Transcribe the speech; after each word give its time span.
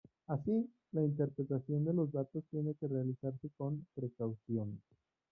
Así, 0.25 0.67
la 0.93 1.03
interpretación 1.03 1.85
de 1.85 1.93
los 1.93 2.11
datos 2.11 2.43
tiene 2.49 2.73
que 2.73 2.87
realizarse 2.87 3.51
con 3.55 3.85
precaución. 3.93 4.81